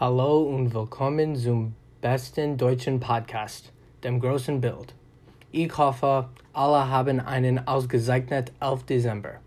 Hallo 0.00 0.42
und 0.42 0.72
willkommen 0.74 1.34
zum 1.34 1.74
besten 2.00 2.56
deutschen 2.56 3.00
Podcast, 3.00 3.72
dem 4.04 4.20
großen 4.20 4.60
Bild. 4.60 4.94
Ich 5.50 5.76
hoffe, 5.76 6.28
alle 6.52 6.88
haben 6.88 7.18
einen 7.18 7.66
ausgezeichneten 7.66 8.54
11. 8.60 8.84
Dezember. 8.84 9.40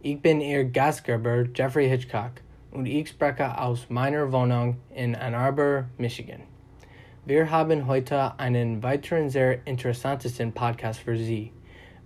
Ich 0.00 0.22
bin 0.22 0.40
Ihr 0.40 0.64
Gastgeber 0.66 1.46
Jeffrey 1.52 1.88
Hitchcock 1.88 2.30
und 2.70 2.86
ich 2.86 3.08
spreche 3.08 3.60
aus 3.60 3.90
meiner 3.90 4.30
Wohnung 4.30 4.76
in 4.94 5.16
Ann 5.16 5.34
Arbor, 5.34 5.86
Michigan. 5.98 6.42
Wir 7.26 7.50
haben 7.50 7.88
heute 7.88 8.38
einen 8.38 8.80
weiteren 8.80 9.28
sehr 9.28 9.66
interessanten 9.66 10.52
Podcast 10.52 11.00
für 11.00 11.16
Sie. 11.16 11.50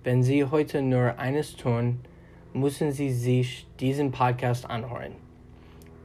Wenn 0.05 0.23
Sie 0.23 0.43
heute 0.43 0.81
nur 0.81 1.19
eines 1.19 1.55
tun, 1.55 2.01
müssen 2.55 2.93
Sie 2.93 3.11
sich 3.11 3.67
diesen 3.79 4.11
Podcast 4.11 4.65
anhören. 4.71 5.28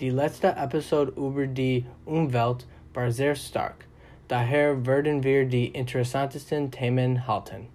Die 0.04 0.10
letzte 0.10 0.50
Episode 0.58 1.14
über 1.16 1.48
die 1.48 1.86
Umwelt 2.04 2.68
war 2.94 3.10
sehr 3.10 3.36
stark, 3.36 3.86
daher 4.28 4.86
werden 4.86 5.24
wir 5.24 5.46
die 5.46 5.68
interessantesten 5.68 6.70
Themen 6.72 7.26
halten. 7.26 7.70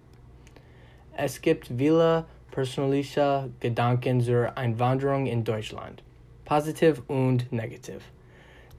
Es 1.17 1.41
gibt 1.41 1.71
viele 1.75 2.25
persönliche 2.51 3.49
Gedanken 3.59 4.21
zur 4.21 4.55
Einwanderung 4.55 5.25
in 5.25 5.43
Deutschland, 5.43 6.03
positiv 6.45 7.01
und 7.07 7.51
negativ. 7.51 8.11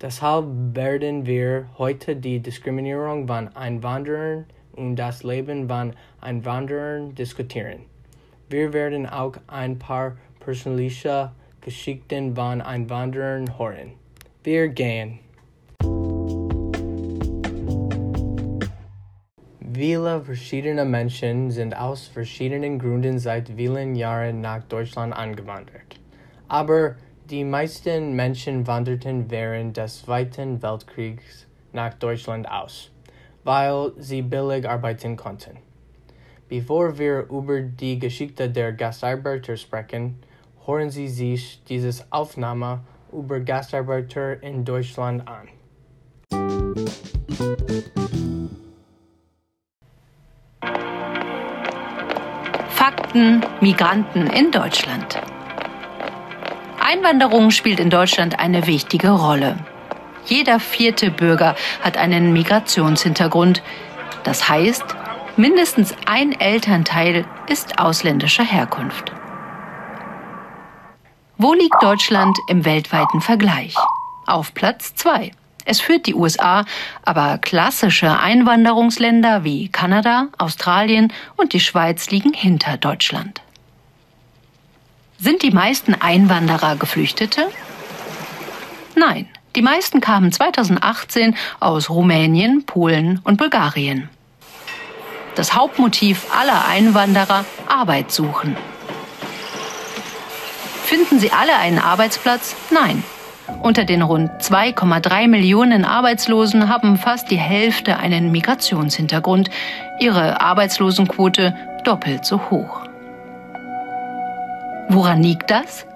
Deshalb 0.01 0.47
werden 0.77 1.27
wir 1.27 1.67
heute 1.77 2.15
die 2.15 2.39
Diskriminierung 2.39 3.27
von 3.27 3.49
Einwanderern 3.57 4.45
und 4.77 4.95
das 4.95 5.25
Leben 5.25 5.69
von 5.69 5.95
Einwanderern 6.21 7.17
diskutieren. 7.17 7.81
Wir 8.49 8.73
werden 8.73 9.09
auch 9.09 9.35
ein 9.49 9.77
paar 9.77 10.17
persönliche 10.39 11.33
Geschichten 11.61 12.35
von 12.35 12.63
Einwanderern 12.63 13.59
hören. 13.59 13.93
Wir 14.43 14.69
gehen. 14.69 15.19
Viele 19.73 20.21
verschiedene 20.23 20.85
Menschen 20.85 21.51
sind 21.51 21.75
aus 21.75 22.07
verschiedenen 22.07 22.79
Gründen 22.79 23.19
seit 23.19 23.49
vielen 23.49 23.95
Jahren 23.95 24.41
nach 24.41 24.63
Deutschland 24.65 25.15
angewandert. 25.15 26.01
Aber 26.49 26.97
die 27.31 27.45
meisten 27.45 28.15
Menschen 28.15 28.67
wanderten 28.67 29.31
während 29.31 29.77
des 29.77 30.03
Zweiten 30.03 30.63
Weltkriegs 30.63 31.47
nach 31.73 31.95
Deutschland 31.95 32.51
aus, 32.51 32.91
weil 33.45 33.93
sie 33.99 34.23
billig 34.23 34.69
arbeiten 34.69 35.17
konnten. 35.17 35.59
Bevor 36.49 36.99
wir 36.99 37.29
über 37.31 37.61
die 37.61 37.99
Geschichte 37.99 38.51
der 38.51 38.73
Gastarbeiter 38.73 39.57
sprechen, 39.57 40.21
hören 40.67 40.91
Sie 40.91 41.09
sich 41.09 41.63
diese 41.69 42.05
Aufnahme 42.11 42.81
über 43.13 43.41
Gastarbeiter 43.41 44.43
in 44.43 44.65
Deutschland 44.65 45.27
an. 45.27 45.49
Fakten 52.69 53.41
Migranten 53.61 54.27
in 54.29 54.51
Deutschland. 54.51 55.21
Einwanderung 56.81 57.51
spielt 57.51 57.81
in 57.81 57.91
Deutschland 57.91 58.39
eine 58.39 58.67
wichtige 58.67 59.11
Rolle. 59.11 59.57
Jeder 60.27 60.61
vierte 60.61 61.11
Bürger 61.11 61.57
hat 61.83 61.97
einen 61.97 62.33
Migrationshintergrund. 62.33 63.63
Das 64.25 64.49
heißt, 64.49 64.85
mindestens 65.37 65.95
ein 66.07 66.33
Elternteil 66.33 67.25
ist 67.49 67.79
ausländischer 67.79 68.45
Herkunft. 68.45 69.13
Wo 71.43 71.55
liegt 71.55 71.83
Deutschland 71.83 72.39
im 72.49 72.67
weltweiten 72.67 73.23
Vergleich? 73.23 73.75
Auf 74.27 74.53
Platz 74.53 74.95
2. 74.97 75.31
Es 75.65 75.81
führt 75.81 76.05
die 76.05 76.15
USA, 76.15 76.67
aber 77.03 77.39
klassische 77.39 78.19
Einwanderungsländer 78.19 79.43
wie 79.43 79.71
Kanada, 79.71 80.29
Australien 80.37 81.11
und 81.37 81.55
die 81.55 81.61
Schweiz 81.61 82.11
liegen 82.11 82.35
hinter 82.35 82.77
Deutschland. 82.77 83.41
Sind 85.19 85.43
die 85.43 85.51
meisten 85.51 85.95
Einwanderer 85.95 86.77
Geflüchtete? 86.77 87.49
Nein, 88.95 89.27
die 89.57 89.63
meisten 89.63 90.03
kamen 90.03 90.33
2018 90.33 91.35
aus 91.59 91.89
Rumänien, 91.89 92.67
Polen 92.67 93.19
und 93.25 93.39
Bulgarien. 93.39 94.11
Das 95.37 95.55
Hauptmotiv 95.55 96.27
aller 96.39 96.67
Einwanderer 96.67 97.47
Arbeit 97.67 98.13
suchen. 98.13 98.59
Finden 100.91 101.21
sie 101.21 101.31
alle 101.31 101.57
einen 101.57 101.79
Arbeitsplatz? 101.79 102.57
Nein. 102.73 103.05
Unter 103.63 103.85
den 103.85 104.03
rund 104.03 104.29
2,3 104.43 105.29
Millionen 105.29 105.85
Arbeitslosen 105.85 106.69
haben 106.69 106.99
fast 106.99 107.31
die 107.31 107.39
Hälfte 107.39 107.99
einen 107.99 108.33
Migrationshintergrund, 108.33 109.51
ihre 110.01 110.41
Arbeitslosenquote 110.41 111.55
doppelt 111.85 112.25
so 112.25 112.41
hoch. 112.51 112.89
Woran 114.89 115.23
liegt 115.23 115.53
das? 115.53 115.87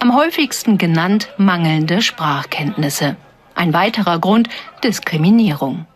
Am 0.00 0.16
häufigsten 0.16 0.78
genannt 0.78 1.28
mangelnde 1.36 2.02
Sprachkenntnisse. 2.02 3.14
Ein 3.54 3.72
weiterer 3.72 4.18
Grund 4.18 4.48
Diskriminierung. 4.82 5.86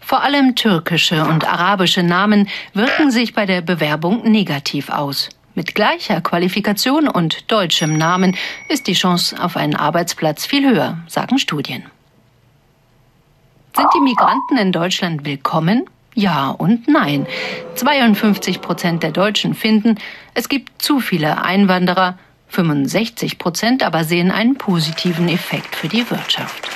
Vor 0.00 0.22
allem 0.22 0.54
türkische 0.54 1.26
und 1.26 1.46
arabische 1.46 2.02
Namen 2.02 2.48
wirken 2.72 3.10
sich 3.10 3.34
bei 3.34 3.44
der 3.44 3.60
Bewerbung 3.60 4.22
negativ 4.22 4.88
aus. 4.88 5.28
Mit 5.56 5.74
gleicher 5.74 6.20
Qualifikation 6.20 7.08
und 7.08 7.50
deutschem 7.50 7.96
Namen 7.96 8.36
ist 8.68 8.86
die 8.88 8.92
Chance 8.92 9.42
auf 9.42 9.56
einen 9.56 9.74
Arbeitsplatz 9.74 10.44
viel 10.44 10.68
höher, 10.68 10.98
sagen 11.06 11.38
Studien. 11.38 11.84
Sind 13.74 13.88
die 13.94 14.00
Migranten 14.00 14.58
in 14.58 14.70
Deutschland 14.70 15.24
willkommen? 15.24 15.88
Ja 16.14 16.50
und 16.50 16.88
nein. 16.88 17.26
52 17.74 18.60
Prozent 18.60 19.02
der 19.02 19.12
Deutschen 19.12 19.54
finden, 19.54 19.96
es 20.34 20.50
gibt 20.50 20.82
zu 20.82 21.00
viele 21.00 21.42
Einwanderer, 21.42 22.18
65 22.48 23.38
Prozent 23.38 23.82
aber 23.82 24.04
sehen 24.04 24.30
einen 24.30 24.58
positiven 24.58 25.26
Effekt 25.26 25.74
für 25.74 25.88
die 25.88 26.08
Wirtschaft. 26.10 26.68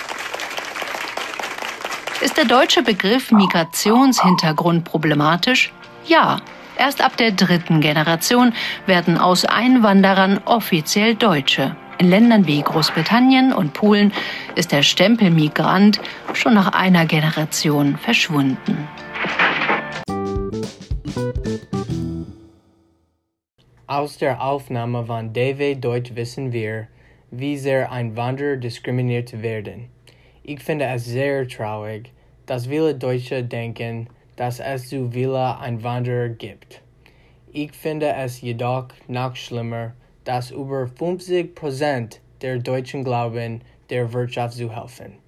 Ist 2.23 2.39
der 2.39 2.47
deutsche 2.47 2.83
Begriff 2.83 3.31
Migrationshintergrund 3.31 4.85
problematisch? 4.85 5.71
Ja. 6.07 6.41
Erst 6.81 7.05
ab 7.05 7.19
der 7.19 7.33
dritten 7.33 7.83
Generation 7.83 8.55
werden 8.87 9.19
aus 9.19 9.45
Einwanderern 9.45 10.41
offiziell 10.47 11.15
Deutsche. 11.15 11.77
In 11.99 12.09
Ländern 12.09 12.47
wie 12.47 12.63
Großbritannien 12.63 13.53
und 13.53 13.75
Polen 13.75 14.15
ist 14.55 14.73
der 14.73 14.83
Stempel 14.83 15.31
Migrant 15.31 16.01
schon 16.33 16.55
nach 16.55 16.73
einer 16.73 17.05
Generation 17.05 17.99
verschwunden. 17.99 18.89
Aus 23.87 24.17
der 24.17 24.41
Aufnahme 24.41 25.05
von 25.05 25.35
David 25.35 25.85
Deutsch 25.85 26.13
wissen 26.15 26.51
wir, 26.51 26.89
wie 27.31 27.59
sehr 27.59 27.93
Einwanderer 27.93 28.57
diskriminiert 28.57 29.43
werden. 29.43 29.91
Ich 30.43 30.61
finde 30.61 30.87
es 30.87 31.05
sehr 31.05 31.47
traurig, 31.47 32.11
dass 32.47 32.69
viele 32.69 32.95
Deutsche 32.95 33.45
denken, 33.45 34.09
dass 34.41 34.59
es 34.59 34.89
zu 34.89 35.11
viele 35.11 35.59
Einwanderer 35.59 36.31
gibt. 36.31 36.81
Ich 37.53 37.73
finde 37.73 38.15
es 38.15 38.41
jedoch 38.41 38.87
noch 39.07 39.37
schlimmer, 39.37 39.93
dass 40.25 40.51
über 40.51 40.87
50 40.87 41.55
Prozent 41.55 42.23
der 42.41 42.57
Deutschen 42.57 43.05
glauben, 43.05 43.61
der 43.91 44.11
Wirtschaft 44.15 44.55
zu 44.55 44.75
helfen. 44.75 45.19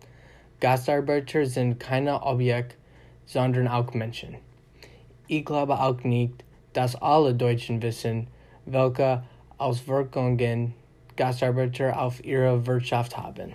Gastarbeiter 0.60 1.44
sind 1.44 1.78
keine 1.78 2.22
Objekt, 2.22 2.78
sondern 3.26 3.68
auch 3.68 3.92
Menschen. 3.92 4.36
Ich 5.26 5.44
glaube 5.44 5.78
auch 5.78 6.02
nicht, 6.04 6.42
dass 6.72 6.96
alle 6.96 7.34
Deutschen 7.34 7.82
wissen, 7.82 8.28
welche 8.64 9.24
Auswirkungen 9.58 10.72
Gastarbeiter 11.16 12.00
auf 12.00 12.24
ihre 12.24 12.66
Wirtschaft 12.66 13.18
haben. 13.18 13.52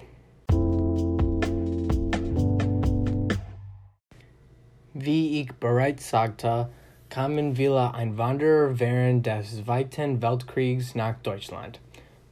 Wie 5.00 5.42
ich 5.42 5.54
bereits 5.54 6.10
sagte, 6.10 6.70
kamen 7.10 7.56
viele 7.56 7.94
Einwanderer 7.94 8.80
während 8.80 9.28
des 9.28 9.64
Zweiten 9.64 10.24
Weltkriegs 10.24 10.96
nach 10.96 11.14
Deutschland, 11.22 11.80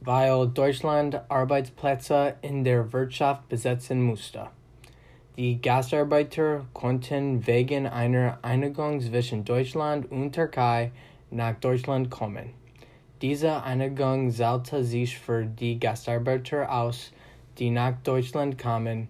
weil 0.00 0.48
Deutschland 0.48 1.20
Arbeitsplätze 1.28 2.34
in 2.42 2.64
der 2.64 2.92
Wirtschaft 2.92 3.48
besetzen 3.48 4.02
musste. 4.02 4.48
Die 5.36 5.62
Gastarbeiter 5.62 6.66
konnten 6.72 7.46
wegen 7.46 7.86
einer 7.86 8.40
Einigung 8.42 9.00
zwischen 9.00 9.44
Deutschland 9.44 10.10
und 10.10 10.32
Türkei 10.32 10.90
nach 11.30 11.54
Deutschland 11.60 12.10
kommen. 12.10 12.50
Diese 13.22 13.62
Einigung 13.62 14.32
zahlte 14.32 14.82
sich 14.82 15.16
für 15.16 15.44
die 15.46 15.78
Gastarbeiter 15.78 16.68
aus, 16.68 17.12
die 17.58 17.70
nach 17.70 17.94
Deutschland 18.02 18.58
kamen, 18.58 19.06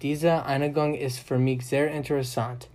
Diese 0.00 0.46
Einigung 0.46 0.94
ist 0.94 1.18
für 1.18 1.38
mich 1.38 1.66
sehr 1.66 1.90
interessant. 1.90 2.70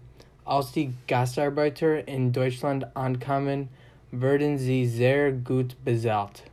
Als 0.45 0.71
die 0.71 0.93
Gastarbeiter 1.07 2.07
in 2.07 2.31
Deutschland 2.31 2.95
ankamen, 2.95 3.69
wurden 4.11 4.59
sie 4.59 4.85
sehr 4.85 5.31
gut 5.31 5.75
bezahlt. 5.83 6.43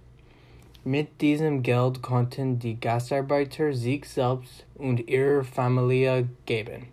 Mit 0.89 1.21
diesem 1.21 1.65
Geld 1.65 2.01
konnten 2.01 2.61
die 2.61 2.79
Gastarbeiter 2.79 3.73
sich 3.73 4.05
selbst 4.05 4.65
und 4.77 5.11
ihrer 5.11 5.43
Familie 5.43 6.29
geben. 6.45 6.87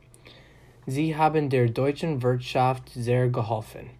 Sie 0.87 1.15
haben 1.15 1.47
der 1.47 1.69
deutschen 1.69 2.23
Wirtschaft 2.23 2.89
sehr 2.89 3.29
geholfen. 3.29 3.91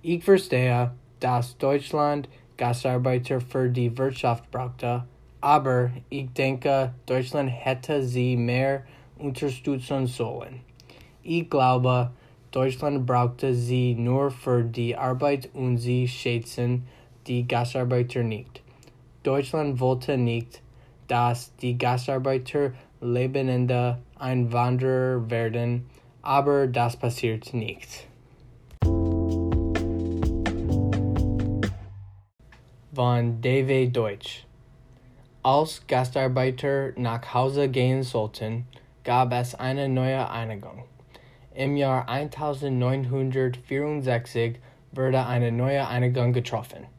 Ich 0.00 0.24
verstehe, 0.24 0.92
dass 1.20 1.58
Deutschland 1.58 2.30
Gastarbeiter 2.56 3.42
für 3.42 3.68
die 3.68 3.94
Wirtschaft 3.98 4.50
brauchte, 4.50 5.04
aber 5.42 5.90
ich 6.08 6.32
denke, 6.32 6.94
Deutschland 7.04 7.50
hätte 7.50 8.02
sie 8.02 8.38
mehr 8.38 8.84
unterstützen 9.18 10.06
sollen. 10.06 10.60
Ich 11.22 11.50
glaube, 11.50 12.10
Deutschland 12.52 13.04
brauchte 13.04 13.52
sie 13.52 13.94
nur 13.96 14.30
für 14.30 14.64
die 14.64 14.96
Arbeit 14.96 15.50
und 15.52 15.76
sie 15.76 16.08
schätzen 16.08 16.86
die 17.26 17.46
Gastarbeiter 17.46 18.22
nicht. 18.22 18.61
Deutschland 19.22 19.78
wollte 19.78 20.18
nicht, 20.18 20.60
dass 21.06 21.54
die 21.56 21.78
Gastarbeiter 21.78 22.72
lebende 23.00 23.98
Einwanderer 24.18 25.30
werden, 25.30 25.88
aber 26.22 26.66
das 26.66 26.96
passiert 26.96 27.54
nicht. 27.54 28.08
Von 32.94 33.40
David 33.40 33.96
Deutsch 33.96 34.44
Als 35.42 35.86
Gastarbeiter 35.86 36.92
nach 36.96 37.32
Hause 37.32 37.68
gehen 37.68 38.02
sollten, 38.02 38.66
gab 39.04 39.32
es 39.32 39.54
eine 39.54 39.88
neue 39.88 40.28
Einigung. 40.28 40.84
Im 41.54 41.76
Jahr 41.76 42.08
1964 42.08 44.58
wurde 44.92 45.26
eine 45.26 45.52
neue 45.52 45.86
Einigung 45.86 46.32
getroffen. 46.32 46.91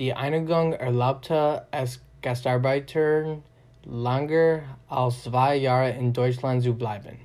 Die 0.00 0.14
Einigung 0.14 0.72
erlaubte 0.72 1.66
es 1.72 2.00
Gastarbeitern 2.22 3.42
länger 3.84 4.60
als 4.88 5.24
zwei 5.24 5.56
Jahre 5.56 5.90
in 5.90 6.14
Deutschland 6.14 6.62
zu 6.62 6.72
bleiben. 6.72 7.18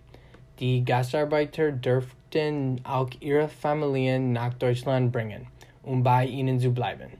Die 0.60 0.84
Gastarbeiter 0.84 1.72
dürften 1.72 2.82
auch 2.84 3.10
ihre 3.22 3.48
Familien 3.48 4.34
nach 4.34 4.56
Deutschland 4.56 5.14
bringen, 5.14 5.48
um 5.84 6.04
bei 6.04 6.26
ihnen 6.26 6.60
zu 6.60 6.74
bleiben. 6.74 7.12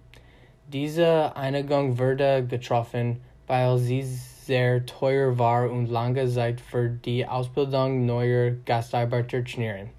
Diese 0.68 1.34
Einigung 1.38 1.98
wurde 1.98 2.46
getroffen, 2.46 3.22
weil 3.48 3.78
sie 3.78 4.02
sehr 4.02 4.86
teuer 4.86 5.40
war 5.40 5.72
und 5.72 5.88
lange 5.88 6.28
Zeit 6.28 6.60
für 6.60 6.90
die 6.90 7.26
Ausbildung 7.26 8.06
neuer 8.06 8.52
Gastarbeiter 8.66 9.48
schnieren. 9.48 9.90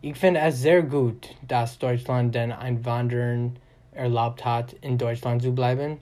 Ich 0.00 0.16
finde 0.16 0.38
es 0.42 0.60
sehr 0.60 0.82
gut, 0.82 1.34
dass 1.48 1.76
Deutschland 1.76 2.36
den 2.36 2.52
Einwanderern 2.52 3.56
erlaubt 3.96 4.44
hat, 4.44 4.74
in 4.74 4.98
Deutschland 4.98 5.42
zu 5.42 5.54
bleiben. 5.54 5.98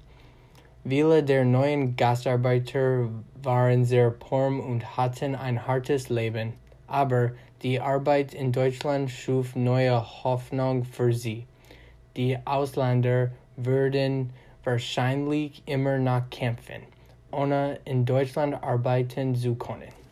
Viele 0.86 1.22
der 1.22 1.44
neuen 1.44 1.96
Gastarbeiter 1.96 3.08
waren 3.42 3.84
sehr 3.84 4.14
arm 4.30 4.60
und 4.60 4.96
hatten 4.96 5.34
ein 5.34 5.66
hartes 5.66 6.10
Leben, 6.10 6.52
aber 6.86 7.32
die 7.62 7.80
Arbeit 7.80 8.34
in 8.34 8.52
Deutschland 8.52 9.10
schuf 9.10 9.56
neue 9.56 10.02
Hoffnung 10.24 10.84
für 10.84 11.12
sie. 11.12 11.46
Die 12.16 12.36
Ausländer 12.44 13.30
würden 13.56 14.30
wahrscheinlich 14.64 15.62
immer 15.66 15.98
noch 15.98 16.28
kämpfen 16.30 16.82
ohne 17.34 17.78
in 17.84 18.04
Deutschland 18.04 18.62
arbeiten 18.62 19.34
zu 19.34 19.54
können. 19.56 20.03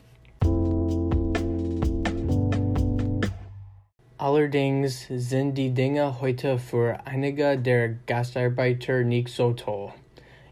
Allerdings 4.23 5.09
sind 5.09 5.59
die 5.59 5.71
Dinge 5.71 6.21
heute 6.21 6.57
für 6.57 6.97
einige 7.07 7.59
der 7.59 7.89
Gastarbeiter 8.07 9.03
nicht 9.03 9.31
so 9.31 9.53
toll. 9.53 9.91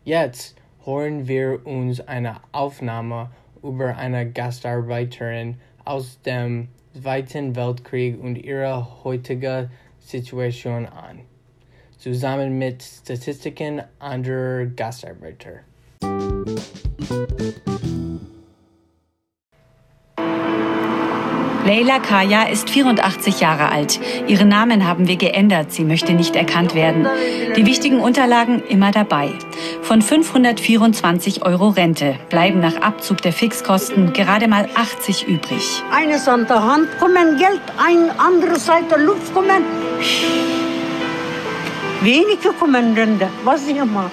Jetzt 0.03 0.57
hören 0.85 1.29
wir 1.29 1.65
uns 1.65 2.01
eine 2.01 2.39
Aufnahme 2.51 3.31
über 3.63 3.97
eine 3.97 4.29
Gastarbeiterin 4.29 5.61
aus 5.85 6.21
dem 6.23 6.67
Zweiten 7.01 7.55
Weltkrieg 7.55 8.21
und 8.21 8.35
ihre 8.35 9.05
heutige 9.05 9.71
Situation 10.01 10.87
an, 10.87 11.21
zusammen 11.97 12.59
mit 12.59 12.83
Statistiken 12.83 13.83
anderer 14.01 14.67
Gastarbeiter. 14.67 15.61
Leila 21.71 22.01
Kaya 22.01 22.49
ist 22.49 22.69
84 22.69 23.39
Jahre 23.39 23.71
alt. 23.71 24.01
Ihren 24.27 24.49
Namen 24.49 24.89
haben 24.89 25.07
wir 25.07 25.15
geändert. 25.15 25.71
Sie 25.71 25.85
möchte 25.85 26.15
nicht 26.15 26.35
erkannt 26.35 26.75
werden. 26.75 27.07
Die 27.55 27.65
wichtigen 27.65 28.01
Unterlagen 28.01 28.61
immer 28.65 28.91
dabei. 28.91 29.31
Von 29.81 30.03
524 30.03 31.45
Euro 31.45 31.69
Rente 31.69 32.17
bleiben 32.29 32.59
nach 32.59 32.75
Abzug 32.81 33.23
der 33.23 33.33
Fixkosten 33.33 34.13
gerade 34.13 34.49
mal 34.49 34.69
80 34.75 35.29
übrig. 35.29 35.85
Eines 35.93 36.27
an 36.27 36.45
der 36.49 36.61
Hand 36.61 36.89
kommen 36.99 37.39
Geld, 37.39 37.63
ein 37.79 38.11
andere 38.19 38.59
Seite 38.59 38.97
Luft 38.97 39.33
kommen. 39.33 39.63
Wenige 42.01 42.53
kommen 42.59 42.95
Rente. 42.95 43.29
Was 43.45 43.69
ich 43.69 43.77
mache. 43.77 44.11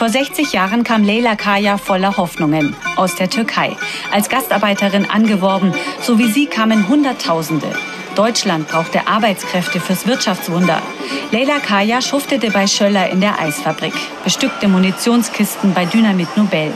Vor 0.00 0.08
60 0.08 0.54
Jahren 0.54 0.82
kam 0.82 1.04
Leyla 1.04 1.36
Kaya 1.36 1.76
voller 1.76 2.16
Hoffnungen 2.16 2.74
aus 2.96 3.16
der 3.16 3.28
Türkei. 3.28 3.76
Als 4.10 4.30
Gastarbeiterin 4.30 5.04
angeworben, 5.04 5.74
so 6.00 6.18
wie 6.18 6.30
sie 6.30 6.46
kamen 6.46 6.88
Hunderttausende. 6.88 7.70
Deutschland 8.14 8.66
brauchte 8.66 9.06
Arbeitskräfte 9.06 9.78
fürs 9.78 10.06
Wirtschaftswunder. 10.06 10.80
Leyla 11.32 11.58
Kaya 11.58 12.00
schuftete 12.00 12.50
bei 12.50 12.66
Schöller 12.66 13.10
in 13.10 13.20
der 13.20 13.38
Eisfabrik, 13.38 13.92
bestückte 14.24 14.68
Munitionskisten 14.68 15.74
bei 15.74 15.84
Dynamit 15.84 16.34
Nobel. 16.34 16.72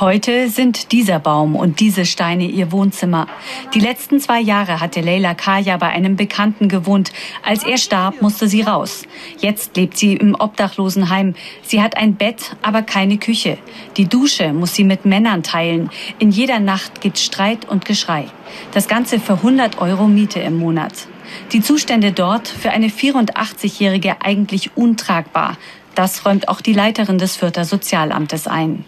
Heute 0.00 0.48
sind 0.48 0.90
dieser 0.90 1.20
Baum 1.20 1.54
und 1.54 1.78
diese 1.78 2.04
Steine 2.04 2.46
ihr 2.46 2.72
Wohnzimmer. 2.72 3.28
Die 3.74 3.78
letzten 3.78 4.18
zwei 4.18 4.40
Jahre 4.40 4.80
hatte 4.80 5.00
Leila 5.00 5.34
Kaya 5.34 5.76
bei 5.76 5.86
einem 5.86 6.16
Bekannten 6.16 6.68
gewohnt. 6.68 7.12
Als 7.44 7.62
er 7.62 7.78
starb, 7.78 8.20
musste 8.20 8.48
sie 8.48 8.62
raus. 8.62 9.04
Jetzt 9.38 9.76
lebt 9.76 9.96
sie 9.96 10.14
im 10.14 10.34
Obdachlosenheim. 10.34 11.36
Sie 11.62 11.80
hat 11.80 11.96
ein 11.96 12.16
Bett, 12.16 12.56
aber 12.60 12.82
keine 12.82 13.18
Küche. 13.18 13.56
Die 13.96 14.08
Dusche 14.08 14.52
muss 14.52 14.74
sie 14.74 14.82
mit 14.82 15.04
Männern 15.04 15.44
teilen. 15.44 15.90
In 16.18 16.32
jeder 16.32 16.58
Nacht 16.58 17.00
gibt's 17.00 17.22
Streit 17.22 17.68
und 17.68 17.84
Geschrei. 17.84 18.26
Das 18.72 18.88
Ganze 18.88 19.20
für 19.20 19.34
100 19.34 19.78
Euro 19.78 20.08
Miete 20.08 20.40
im 20.40 20.58
Monat. 20.58 21.06
Die 21.52 21.60
Zustände 21.60 22.10
dort 22.10 22.48
für 22.48 22.70
eine 22.70 22.88
84-Jährige 22.88 24.16
eigentlich 24.22 24.76
untragbar. 24.76 25.56
Das 25.94 26.26
räumt 26.26 26.48
auch 26.48 26.60
die 26.60 26.72
Leiterin 26.72 27.18
des 27.18 27.36
Fürther 27.36 27.64
Sozialamtes 27.64 28.48
ein. 28.48 28.84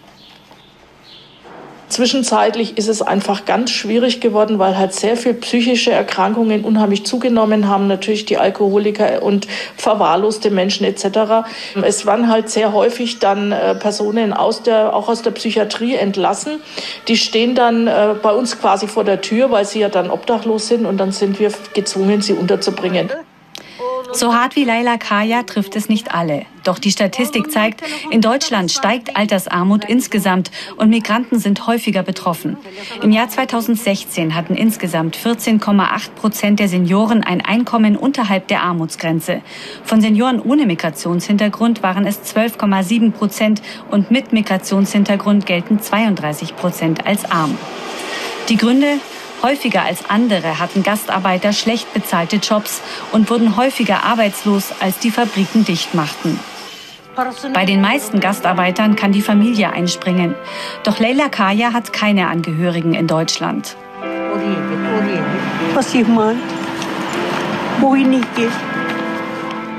Zwischenzeitlich 1.89 2.77
ist 2.77 2.89
es 2.89 3.01
einfach 3.01 3.45
ganz 3.45 3.71
schwierig 3.71 4.19
geworden, 4.19 4.59
weil 4.59 4.77
halt 4.77 4.93
sehr 4.93 5.15
viel 5.15 5.33
psychische 5.33 5.91
Erkrankungen 5.91 6.65
unheimlich 6.65 7.05
zugenommen 7.05 7.67
haben, 7.69 7.87
natürlich 7.87 8.25
die 8.25 8.37
Alkoholiker 8.37 9.23
und 9.23 9.47
verwahrloste 9.77 10.51
Menschen 10.51 10.85
etc. 10.85 11.47
Es 11.81 12.05
waren 12.05 12.29
halt 12.29 12.49
sehr 12.49 12.73
häufig 12.73 13.19
dann 13.19 13.53
äh, 13.53 13.75
Personen 13.75 14.33
aus 14.33 14.63
der, 14.63 14.93
auch 14.93 15.07
aus 15.07 15.21
der 15.21 15.31
Psychiatrie 15.31 15.95
entlassen. 15.95 16.59
Die 17.07 17.15
stehen 17.15 17.55
dann 17.55 17.87
äh, 17.87 18.15
bei 18.21 18.31
uns 18.31 18.59
quasi 18.59 18.87
vor 18.87 19.05
der 19.05 19.21
Tür, 19.21 19.51
weil 19.51 19.65
sie 19.65 19.79
ja 19.79 19.89
dann 19.89 20.09
obdachlos 20.09 20.67
sind 20.67 20.85
und 20.85 20.97
dann 20.97 21.13
sind 21.13 21.39
wir 21.39 21.51
gezwungen, 21.73 22.21
sie 22.21 22.33
unterzubringen. 22.33 23.09
So 24.13 24.33
hart 24.33 24.55
wie 24.55 24.63
Laila 24.63 24.97
Kaya 24.97 25.43
trifft 25.43 25.75
es 25.75 25.89
nicht 25.89 26.13
alle. 26.13 26.45
Doch 26.63 26.79
die 26.79 26.91
Statistik 26.91 27.51
zeigt, 27.51 27.81
in 28.11 28.21
Deutschland 28.21 28.71
steigt 28.71 29.15
Altersarmut 29.15 29.85
insgesamt 29.85 30.51
und 30.75 30.89
Migranten 30.89 31.39
sind 31.39 31.65
häufiger 31.67 32.03
betroffen. 32.03 32.57
Im 33.01 33.11
Jahr 33.11 33.29
2016 33.29 34.35
hatten 34.35 34.55
insgesamt 34.55 35.17
14,8 35.17 36.09
Prozent 36.15 36.59
der 36.59 36.67
Senioren 36.67 37.23
ein 37.23 37.41
Einkommen 37.41 37.95
unterhalb 37.95 38.47
der 38.47 38.63
Armutsgrenze. 38.63 39.41
Von 39.83 40.01
Senioren 40.01 40.41
ohne 40.41 40.65
Migrationshintergrund 40.65 41.83
waren 41.83 42.05
es 42.05 42.21
12,7 42.21 43.11
Prozent 43.11 43.61
und 43.91 44.11
mit 44.11 44.33
Migrationshintergrund 44.33 45.45
gelten 45.45 45.79
32 45.81 46.55
Prozent 46.55 47.05
als 47.05 47.23
arm. 47.25 47.57
Die 48.49 48.57
Gründe 48.57 48.99
Häufiger 49.43 49.83
als 49.83 50.09
andere 50.09 50.59
hatten 50.59 50.83
Gastarbeiter 50.83 51.53
schlecht 51.53 51.93
bezahlte 51.93 52.37
Jobs 52.37 52.81
und 53.11 53.29
wurden 53.29 53.55
häufiger 53.55 54.03
arbeitslos, 54.03 54.73
als 54.79 54.99
die 54.99 55.11
Fabriken 55.11 55.63
dicht 55.63 55.93
machten. 55.93 56.39
Bei 57.53 57.65
den 57.65 57.81
meisten 57.81 58.19
Gastarbeitern 58.19 58.95
kann 58.95 59.11
die 59.11 59.21
Familie 59.21 59.71
einspringen. 59.71 60.35
Doch 60.83 60.99
Leila 60.99 61.29
Kaya 61.29 61.73
hat 61.73 61.91
keine 61.93 62.27
Angehörigen 62.27 62.93
in 62.93 63.07
Deutschland. 63.07 63.75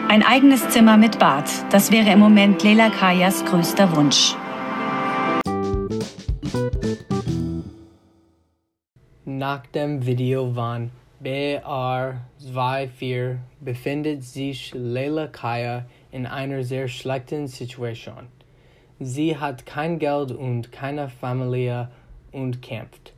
Ein 0.08 0.22
eigenes 0.24 0.68
Zimmer 0.70 0.96
mit 0.96 1.18
Bad, 1.18 1.44
das 1.70 1.92
wäre 1.92 2.10
im 2.10 2.18
Moment 2.18 2.62
Lela 2.62 2.90
Kajas 2.90 3.44
größter 3.44 3.94
Wunsch. 3.94 4.34
Nach 9.38 9.64
dem 9.66 10.04
Video 10.04 10.52
von 10.52 10.90
BR24 11.22 13.36
befindet 13.60 14.24
sich 14.24 14.74
Leila 14.74 15.28
Kaya 15.28 15.84
in 16.10 16.26
einer 16.26 16.64
sehr 16.64 16.88
schlechten 16.88 17.46
Situation. 17.46 18.26
Sie 18.98 19.36
hat 19.36 19.64
kein 19.64 20.00
Geld 20.00 20.32
und 20.32 20.72
keine 20.72 21.08
Familie 21.08 21.88
und 22.32 22.62
kämpft. 22.62 23.12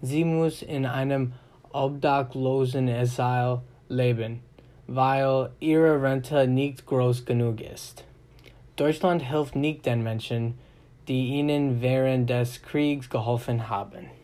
Sie 0.00 0.24
muss 0.24 0.62
in 0.62 0.86
einem 0.86 1.32
Obdachlosenasyl 1.72 3.62
leben 3.88 4.44
weil 4.86 5.50
ihre 5.58 6.00
Rente 6.00 6.46
nicht 6.46 6.86
groß 6.86 7.24
genug 7.24 7.60
ist. 7.60 8.04
Deutschland 8.76 9.22
hilft 9.22 9.56
nicht 9.56 9.84
den 9.84 10.04
Menschen, 10.04 10.56
die 11.08 11.38
ihnen 11.38 11.82
während 11.82 12.30
des 12.30 12.62
Kriegs 12.62 13.10
geholfen 13.10 13.68
haben. 13.68 14.19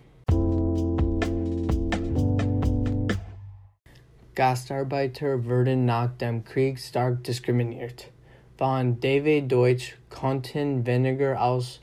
Gastarbeiter 4.36 5.46
wurden 5.46 5.86
nach 5.86 6.14
dem 6.18 6.44
Krieg 6.44 6.78
stark 6.78 7.24
diskriminiert. 7.24 8.10
Von 8.58 9.00
DW 9.00 9.40
Deutsch 9.40 9.96
konnten 10.10 10.86
weniger 10.86 11.40
als 11.40 11.80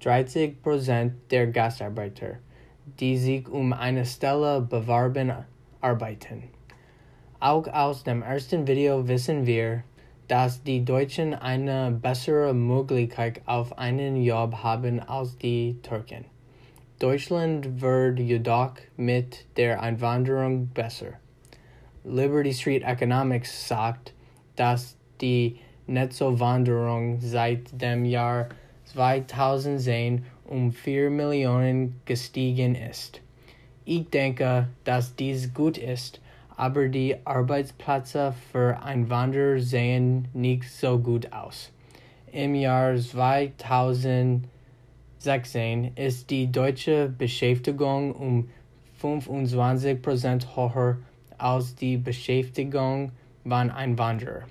30 0.00 0.60
Prozent 0.60 1.12
der 1.30 1.46
Gastarbeiter, 1.46 2.38
die 2.98 3.16
sich 3.16 3.48
um 3.48 3.72
eine 3.72 4.04
Stelle 4.04 4.62
bewarben, 4.62 5.32
arbeiten. 5.80 6.42
Auch 7.38 7.68
aus 7.68 8.02
dem 8.02 8.22
ersten 8.22 8.66
Video 8.66 9.06
wissen 9.06 9.46
wir, 9.46 9.84
dass 10.26 10.60
die 10.64 10.84
Deutschen 10.84 11.34
eine 11.34 11.92
bessere 11.92 12.52
Möglichkeit 12.52 13.42
auf 13.46 13.78
einen 13.78 14.16
Job 14.16 14.56
haben 14.64 14.98
als 14.98 15.38
die 15.38 15.78
Türken. 15.82 16.24
Deutschland 16.98 17.80
wird 17.80 18.18
jedoch 18.18 18.74
mit 18.96 19.46
der 19.56 19.80
Einwanderung 19.80 20.66
besser. 20.66 21.12
Liberty 22.04 22.52
Street 22.52 22.82
Economics 22.82 23.68
sagt, 23.68 24.12
dass 24.56 24.96
die 25.20 25.58
Nettowanderung 25.86 27.20
seit 27.20 27.80
dem 27.80 28.04
Jahr 28.04 28.48
2010 28.86 30.24
um 30.44 30.72
4 30.72 31.10
Millionen 31.10 32.00
gestiegen 32.04 32.74
ist. 32.74 33.20
Ich 33.84 34.10
denke, 34.10 34.68
dass 34.84 35.14
dies 35.16 35.54
gut 35.54 35.78
ist, 35.78 36.20
aber 36.56 36.88
die 36.88 37.16
Arbeitsplätze 37.24 38.34
für 38.50 38.82
Einwanderer 38.82 39.60
sehen 39.60 40.28
nicht 40.32 40.68
so 40.70 40.98
gut 40.98 41.32
aus. 41.32 41.72
Im 42.32 42.54
Jahr 42.54 42.96
2016 42.96 44.42
ist 45.94 46.30
die 46.30 46.50
deutsche 46.50 47.08
Beschäftigung 47.08 48.12
um 48.12 48.50
25 48.98 50.02
Prozent 50.02 50.56
höher 50.56 50.98
als 51.42 51.74
die 51.74 51.96
Beschäftigung 51.96 53.10
von 53.42 53.70
Einwanderern. 53.70 54.44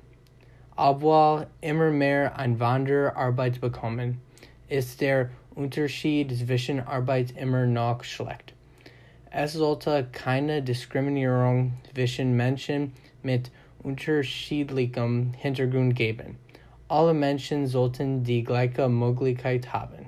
Obwohl 0.75 1.47
immer 1.61 1.89
mehr 1.89 2.37
Einwanderer 2.37 3.15
Arbeit 3.15 3.61
bekommen, 3.61 4.19
ist 4.67 4.99
der 4.99 5.29
Unterschied 5.55 6.35
zwischen 6.37 6.81
Arbeit 6.81 7.31
immer 7.37 7.65
noch 7.65 8.03
schlecht. 8.03 8.53
Es 9.29 9.53
sollte 9.53 10.07
keine 10.11 10.61
Diskriminierung 10.61 11.73
zwischen 11.93 12.35
Menschen 12.35 12.91
mit 13.23 13.51
unterschiedlichem 13.83 15.33
Hintergrund 15.37 15.95
geben. 15.95 16.37
Alle 16.89 17.13
Menschen 17.13 17.67
sollten 17.67 18.25
die 18.25 18.43
gleiche 18.43 18.89
Möglichkeit 18.89 19.71
haben. 19.71 20.07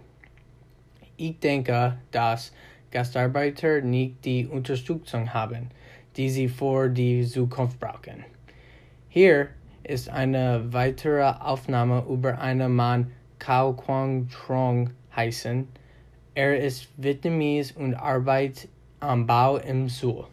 Ich 1.16 1.40
denke, 1.40 1.98
dass 2.12 2.52
Gastarbeiter 2.92 3.80
nicht 3.80 4.26
die 4.26 4.46
Unterstützung 4.48 5.34
haben, 5.34 5.70
die 6.16 6.30
sie 6.30 6.48
für 6.48 6.90
die 6.90 7.26
Zukunft 7.26 7.80
brauchen. 7.80 8.26
Hier 9.10 9.50
ist 9.84 10.10
eine 10.10 10.64
weitere 10.72 11.24
Aufnahme 11.24 12.04
über 12.10 12.40
einen 12.40 12.74
Mann, 12.76 13.12
Cao 13.40 13.74
Quang 13.74 14.30
Trong 14.30 14.90
heißen. 15.16 15.68
Er 16.36 16.58
ist 16.58 16.88
Vietnamese 16.98 17.74
und 17.78 17.94
arbeitet 17.94 18.70
am 19.00 19.28
Bau 19.28 19.58
im 19.58 19.90
Suhl. 19.90 20.26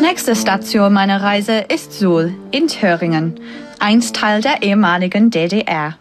Nächste 0.00 0.36
Station 0.36 0.92
meiner 0.92 1.22
Reise 1.22 1.64
ist 1.72 1.92
Suhl 1.92 2.34
in 2.50 2.68
Thüringen, 2.68 3.40
einst 3.78 4.16
Teil 4.16 4.42
der 4.42 4.62
ehemaligen 4.62 5.30
DDR. 5.30 5.96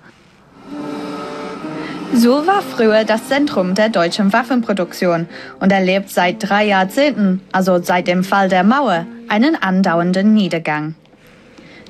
Suhl 2.13 2.45
war 2.45 2.61
früher 2.61 3.05
das 3.05 3.29
Zentrum 3.29 3.73
der 3.73 3.87
deutschen 3.87 4.33
Waffenproduktion 4.33 5.27
und 5.61 5.71
erlebt 5.71 6.09
seit 6.09 6.37
drei 6.39 6.65
Jahrzehnten, 6.65 7.41
also 7.53 7.81
seit 7.81 8.07
dem 8.07 8.25
Fall 8.25 8.49
der 8.49 8.65
Mauer, 8.65 9.05
einen 9.29 9.55
andauernden 9.55 10.33
Niedergang. 10.33 10.95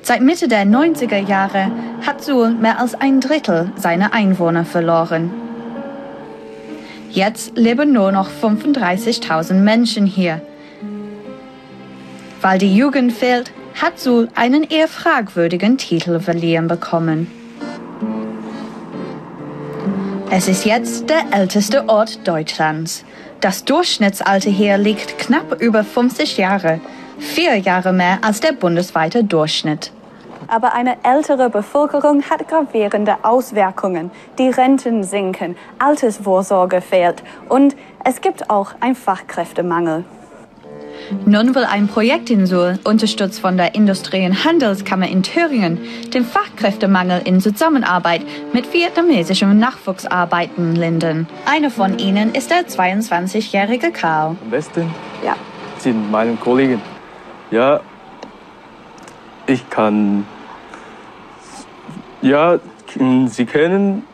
Seit 0.00 0.20
Mitte 0.20 0.46
der 0.46 0.64
90er 0.64 1.18
Jahre 1.18 1.72
hat 2.06 2.22
Suhl 2.22 2.50
mehr 2.50 2.78
als 2.78 2.94
ein 2.94 3.20
Drittel 3.20 3.72
seiner 3.76 4.12
Einwohner 4.12 4.64
verloren. 4.64 5.30
Jetzt 7.10 7.58
leben 7.58 7.92
nur 7.92 8.12
noch 8.12 8.30
35.000 8.30 9.54
Menschen 9.54 10.06
hier. 10.06 10.40
Weil 12.40 12.58
die 12.58 12.74
Jugend 12.74 13.12
fehlt, 13.12 13.52
hat 13.80 13.98
Suhl 13.98 14.28
einen 14.36 14.62
eher 14.62 14.88
fragwürdigen 14.88 15.78
Titel 15.78 16.20
verliehen 16.20 16.68
bekommen. 16.68 17.41
Es 20.34 20.48
ist 20.48 20.64
jetzt 20.64 21.10
der 21.10 21.24
älteste 21.30 21.90
Ort 21.90 22.26
Deutschlands. 22.26 23.04
Das 23.42 23.66
Durchschnittsalter 23.66 24.48
hier 24.48 24.78
liegt 24.78 25.18
knapp 25.18 25.60
über 25.60 25.84
50 25.84 26.38
Jahre 26.38 26.80
vier 27.18 27.58
Jahre 27.58 27.92
mehr 27.92 28.18
als 28.22 28.40
der 28.40 28.52
bundesweite 28.52 29.24
Durchschnitt. 29.24 29.92
Aber 30.48 30.72
eine 30.72 30.96
ältere 31.04 31.50
Bevölkerung 31.50 32.22
hat 32.30 32.48
gravierende 32.48 33.16
Auswirkungen. 33.22 34.10
Die 34.38 34.48
Renten 34.48 35.04
sinken, 35.04 35.54
Altersvorsorge 35.78 36.80
fehlt 36.80 37.22
und 37.50 37.76
es 38.02 38.22
gibt 38.22 38.48
auch 38.48 38.72
einen 38.80 38.94
Fachkräftemangel. 38.94 40.06
Nun 41.26 41.54
will 41.54 41.64
ein 41.64 41.88
Projekt 41.88 42.30
in 42.30 42.46
Suhl, 42.46 42.78
unterstützt 42.84 43.40
von 43.40 43.56
der 43.56 43.74
Industrie- 43.74 44.26
und 44.26 44.44
Handelskammer 44.44 45.08
in 45.08 45.22
Thüringen, 45.22 45.78
den 46.12 46.24
Fachkräftemangel 46.24 47.22
in 47.24 47.40
Zusammenarbeit 47.40 48.22
mit 48.52 48.72
vietnamesischen 48.72 49.58
Nachwuchsarbeiten 49.58 50.74
lindern. 50.76 51.26
Einer 51.46 51.70
von 51.70 51.98
ihnen 51.98 52.34
ist 52.34 52.50
der 52.50 52.66
22-jährige 52.66 53.92
Karl. 53.92 54.36
Am 54.42 54.50
besten 54.50 54.90
ja. 55.24 55.36
sind 55.78 56.10
meine 56.10 56.34
Kollegen. 56.36 56.80
Ja, 57.50 57.80
ich 59.46 59.68
kann. 59.68 60.26
Ja, 62.22 62.58
Sie 63.26 63.46
können 63.46 64.04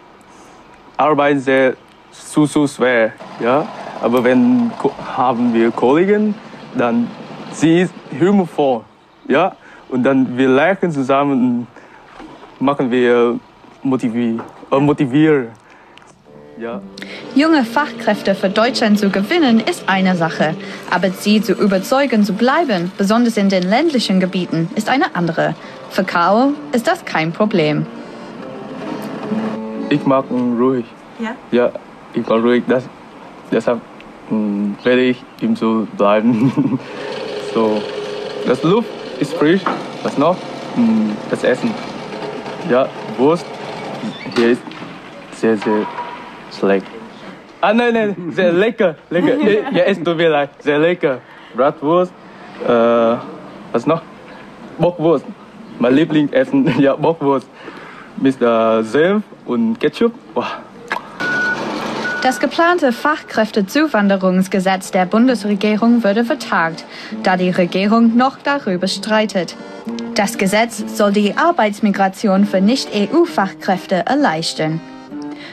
arbeiten 0.96 1.40
sehr 1.40 1.74
zu, 2.10 2.46
zu 2.46 2.66
schwer. 2.66 3.12
Ja, 3.40 3.66
aber 4.00 4.22
wenn 4.24 4.70
haben 5.16 5.52
wir 5.54 5.70
Kollegen, 5.70 6.34
dann 6.76 7.08
sie 7.52 7.80
ist 7.80 7.94
humorvoll. 8.18 8.82
Ja, 9.26 9.56
und 9.88 10.02
dann 10.02 10.36
wir 10.36 10.48
lachen 10.48 10.90
zusammen 10.90 11.32
und 11.32 11.66
machen 12.64 12.90
wir 12.90 13.38
motivieren. 13.82 14.42
Äh, 14.70 14.78
motivieren. 14.78 15.48
Ja. 16.58 16.80
Junge 17.36 17.64
Fachkräfte 17.64 18.34
für 18.34 18.48
Deutschland 18.48 18.98
zu 18.98 19.10
gewinnen, 19.10 19.60
ist 19.60 19.84
eine 19.88 20.16
Sache. 20.16 20.56
Aber 20.90 21.10
sie 21.10 21.40
zu 21.40 21.52
überzeugen 21.52 22.24
zu 22.24 22.32
bleiben, 22.32 22.90
besonders 22.98 23.36
in 23.36 23.48
den 23.48 23.62
ländlichen 23.62 24.18
Gebieten, 24.18 24.68
ist 24.74 24.88
eine 24.88 25.14
andere. 25.14 25.54
Für 25.90 26.02
Karl 26.02 26.54
ist 26.72 26.88
das 26.88 27.04
kein 27.04 27.32
Problem. 27.32 27.86
Ich 29.88 30.04
mag 30.04 30.24
ihn 30.30 30.58
ruhig. 30.58 30.84
Ja? 31.20 31.34
Ja, 31.52 31.70
ich 32.12 32.26
mag 32.26 32.42
ruhig. 32.42 32.64
Das, 32.66 32.84
deshalb 33.52 33.80
werde 34.30 35.02
ich 35.02 35.22
ihm 35.40 35.56
so 35.56 35.86
bleiben. 35.96 36.78
so, 37.54 37.82
das 38.46 38.62
Luft 38.62 38.88
ist 39.20 39.34
frisch. 39.34 39.62
Was 40.02 40.16
noch? 40.18 40.36
Hm, 40.74 41.16
das 41.30 41.44
Essen. 41.44 41.70
Ja, 42.70 42.88
Wurst. 43.16 43.46
Hier 44.36 44.50
ist 44.50 44.62
sehr, 45.32 45.56
sehr 45.56 45.86
schlecht. 46.58 46.86
Ah, 47.60 47.72
nein, 47.72 47.92
nein, 47.92 48.32
sehr 48.32 48.52
lecker, 48.52 48.94
lecker. 49.10 49.34
Ja, 49.72 49.82
es 49.84 50.02
tut 50.02 50.16
mir 50.16 50.28
leid, 50.28 50.50
sehr 50.60 50.78
lecker. 50.78 51.18
Bratwurst, 51.56 52.12
äh, 52.64 53.16
was 53.72 53.86
noch? 53.86 54.02
Bockwurst. 54.78 55.24
Mein 55.80 55.94
Lieblingsessen, 55.94 56.78
ja, 56.80 56.94
Bockwurst. 56.94 57.48
Mit 58.16 58.40
äh, 58.40 58.82
Senf 58.82 59.24
und 59.44 59.78
Ketchup. 59.80 60.12
Wow. 60.34 60.44
Das 62.22 62.40
geplante 62.40 62.92
Fachkräftezuwanderungsgesetz 62.92 64.90
der 64.90 65.06
Bundesregierung 65.06 66.02
würde 66.02 66.24
vertagt, 66.24 66.84
da 67.22 67.36
die 67.36 67.50
Regierung 67.50 68.16
noch 68.16 68.38
darüber 68.38 68.88
streitet. 68.88 69.54
Das 70.16 70.36
Gesetz 70.36 70.82
soll 70.96 71.12
die 71.12 71.36
Arbeitsmigration 71.36 72.44
für 72.44 72.60
Nicht-EU-Fachkräfte 72.60 74.04
erleichtern. 74.04 74.80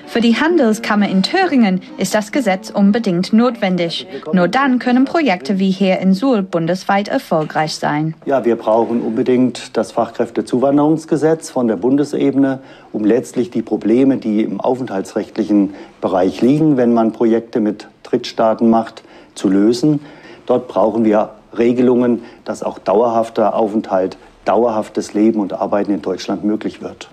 Für 0.08 0.22
die 0.22 0.36
Handelskammer 0.36 1.10
in 1.10 1.24
Thüringen 1.24 1.82
ist 1.98 2.16
das 2.16 2.32
Gesetz 2.32 2.70
unbedingt 2.70 3.34
notwendig. 3.34 4.08
Nur 4.32 4.48
dann 4.48 4.80
können 4.80 5.06
Projekte 5.06 5.60
wie 5.60 5.72
hier 5.72 6.00
in 6.00 6.14
Suhl 6.14 6.42
bundesweit 6.42 7.08
erfolgreich 7.08 7.76
sein. 7.76 8.16
Ja, 8.26 8.46
wir 8.46 8.56
brauchen 8.56 9.02
unbedingt 9.02 9.76
das 9.76 9.92
Fachkräftezuwanderungsgesetz 9.92 11.50
von 11.50 11.68
der 11.68 11.76
Bundesebene, 11.76 12.60
um 12.94 13.04
letztlich 13.04 13.50
die 13.50 13.62
Probleme, 13.62 14.18
die 14.18 14.44
im 14.44 14.62
aufenthaltsrechtlichen 14.62 15.74
Bereich 16.02 16.42
liegen, 16.42 16.78
wenn 16.78 16.94
man 16.94 17.12
Projekte 17.12 17.60
mit 17.60 17.88
Drittstaaten 18.04 18.70
macht, 18.70 19.04
zu 19.34 19.50
lösen. 19.50 20.00
Dort 20.46 20.68
brauchen 20.68 21.04
wir 21.04 21.32
Regelungen, 21.58 22.24
dass 22.46 22.64
auch 22.64 22.80
dauerhafter 22.80 23.56
Aufenthalt, 23.56 24.18
dauerhaftes 24.46 25.14
Leben 25.14 25.40
und 25.40 25.54
Arbeiten 25.54 25.92
in 25.92 26.02
Deutschland 26.02 26.44
möglich 26.44 26.82
wird. 26.82 27.10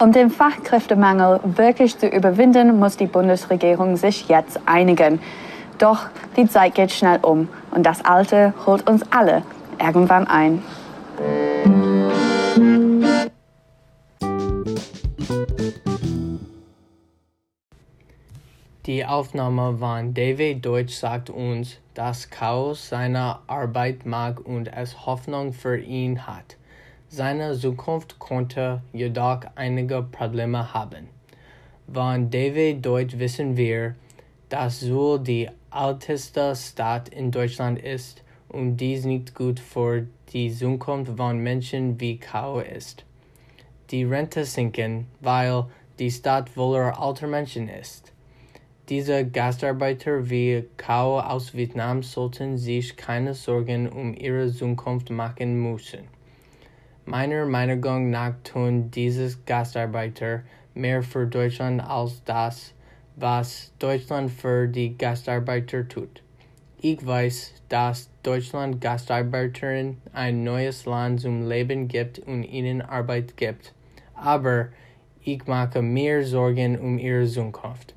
Um 0.00 0.10
den 0.10 0.28
Fachkräftemangel 0.28 1.38
wirklich 1.44 1.96
zu 1.96 2.08
überwinden, 2.08 2.78
muss 2.80 2.96
die 2.96 3.06
Bundesregierung 3.06 3.96
sich 3.96 4.28
jetzt 4.28 4.58
einigen. 4.66 5.20
Doch 5.78 6.06
die 6.36 6.48
Zeit 6.48 6.74
geht 6.74 6.90
schnell 6.90 7.20
um 7.22 7.48
und 7.70 7.84
das 7.86 8.04
Alte 8.04 8.54
holt 8.66 8.88
uns 8.88 9.02
alle 9.12 9.42
irgendwann 9.78 10.26
ein. 10.26 10.62
Die 18.86 19.04
Aufnahme 19.06 19.78
von 19.78 20.12
David 20.12 20.66
Deutsch 20.66 20.94
sagt 20.94 21.30
uns, 21.30 21.78
dass 21.94 22.30
Chaos 22.30 22.88
seine 22.88 23.38
Arbeit 23.46 24.06
mag 24.06 24.44
und 24.44 24.66
es 24.66 25.06
Hoffnung 25.06 25.52
für 25.52 25.78
ihn 25.78 26.26
hat. 26.26 26.56
Seine 27.16 27.56
Zukunft 27.56 28.18
konnte 28.18 28.82
jedoch 28.92 29.42
einige 29.54 30.02
Probleme 30.02 30.74
haben. 30.74 31.06
Von 31.86 32.28
David 32.28 32.84
Deutsch 32.84 33.16
wissen 33.16 33.56
wir, 33.56 33.94
dass 34.48 34.80
Suhl 34.80 35.20
die 35.20 35.48
älteste 35.72 36.56
Stadt 36.56 37.08
in 37.10 37.30
Deutschland 37.30 37.78
ist 37.78 38.24
und 38.48 38.78
dies 38.78 39.04
nicht 39.04 39.32
gut 39.32 39.60
für 39.60 40.08
die 40.32 40.52
Zukunft 40.52 41.12
von 41.16 41.38
Menschen 41.38 42.00
wie 42.00 42.18
Kao 42.18 42.58
ist. 42.58 43.04
Die 43.92 44.02
Rente 44.02 44.44
sinken, 44.44 45.06
weil 45.20 45.66
die 46.00 46.10
Stadt 46.10 46.48
voller 46.48 47.00
alter 47.00 47.28
Menschen 47.28 47.68
ist. 47.68 48.10
Diese 48.88 49.24
Gastarbeiter 49.24 50.28
wie 50.28 50.64
Kao 50.76 51.20
aus 51.20 51.54
Vietnam 51.54 52.02
sollten 52.02 52.58
sich 52.58 52.96
keine 52.96 53.34
Sorgen 53.34 53.88
um 53.88 54.14
ihre 54.14 54.52
Zukunft 54.52 55.10
machen 55.10 55.62
müssen. 55.62 56.13
Meiner 57.06 57.44
Meinung 57.44 58.08
nach 58.08 58.32
tun 58.44 58.90
diese 58.90 59.36
Gastarbeiter 59.44 60.42
mehr 60.72 61.02
für 61.02 61.26
Deutschland 61.26 61.82
als 61.82 62.24
das, 62.24 62.72
was 63.16 63.72
Deutschland 63.78 64.30
für 64.30 64.66
die 64.66 64.96
Gastarbeiter 64.96 65.86
tut. 65.86 66.22
Ich 66.80 67.04
weiß, 67.06 67.62
dass 67.68 68.08
Deutschland 68.22 68.80
Gastarbeitern 68.80 69.98
ein 70.14 70.44
neues 70.44 70.86
Land 70.86 71.20
zum 71.20 71.46
Leben 71.46 71.88
gibt 71.88 72.20
und 72.20 72.42
ihnen 72.42 72.80
Arbeit 72.80 73.36
gibt, 73.36 73.74
aber 74.14 74.68
ich 75.22 75.46
mache 75.46 75.82
mir 75.82 76.24
Sorgen 76.24 76.78
um 76.78 76.98
ihre 76.98 77.26
Zukunft. 77.26 77.94